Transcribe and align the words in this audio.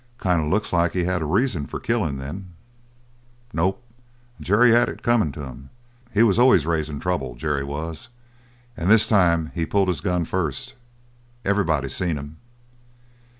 "Kind 0.17 0.41
of 0.41 0.47
looks 0.47 0.73
like 0.73 0.93
he 0.93 1.03
had 1.03 1.21
reason 1.21 1.67
for 1.67 1.77
a 1.77 1.79
killing, 1.79 2.17
then." 2.17 2.53
"Nope. 3.53 3.83
Jerry 4.39 4.71
had 4.71 4.89
it 4.89 5.03
comin' 5.03 5.31
to 5.33 5.45
him. 5.45 5.69
He 6.11 6.23
was 6.23 6.39
always 6.39 6.65
raising 6.65 6.99
trouble, 6.99 7.35
Jerry 7.35 7.63
was. 7.63 8.09
And 8.75 8.89
this 8.89 9.07
time, 9.07 9.51
he 9.53 9.63
pulled 9.63 9.89
his 9.89 10.01
gun 10.01 10.25
first. 10.25 10.73
Everybody 11.45 11.87
seen 11.87 12.17
him." 12.17 12.37